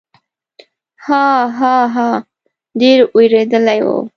ها، 1.05 1.25
ها، 1.57 1.75
ها، 1.95 2.09
ډېر 2.79 2.99
وېرېدلی 3.15 3.79
و. 3.85 3.87